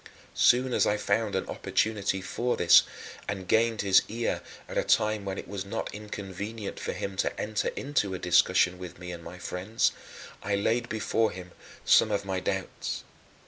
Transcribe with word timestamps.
As 0.33 0.39
soon 0.41 0.73
as 0.73 0.87
I 0.87 0.97
found 0.97 1.35
an 1.35 1.45
opportunity 1.47 2.21
for 2.21 2.57
this, 2.57 2.81
and 3.27 3.47
gained 3.47 3.81
his 3.83 4.01
ear 4.07 4.41
at 4.67 4.75
a 4.75 4.83
time 4.83 5.25
when 5.25 5.37
it 5.37 5.47
was 5.47 5.63
not 5.63 5.93
inconvenient 5.93 6.79
for 6.79 6.91
him 6.93 7.15
to 7.17 7.39
enter 7.39 7.67
into 7.75 8.15
a 8.15 8.17
discussion 8.17 8.79
with 8.79 8.97
me 8.97 9.11
and 9.11 9.23
my 9.23 9.37
friends, 9.37 9.91
I 10.41 10.55
laid 10.55 10.89
before 10.89 11.29
him 11.29 11.51
some 11.85 12.09
of 12.09 12.25
my 12.25 12.39
doubts. 12.39 13.03